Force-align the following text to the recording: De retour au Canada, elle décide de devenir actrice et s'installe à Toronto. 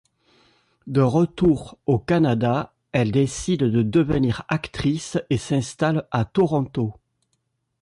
De 0.87 1.01
retour 1.01 1.77
au 1.85 1.99
Canada, 1.99 2.73
elle 2.91 3.11
décide 3.11 3.65
de 3.65 3.83
devenir 3.83 4.41
actrice 4.49 5.19
et 5.29 5.37
s'installe 5.37 6.07
à 6.09 6.25
Toronto. 6.25 6.95